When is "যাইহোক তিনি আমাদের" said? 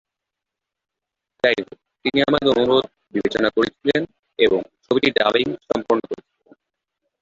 1.43-2.49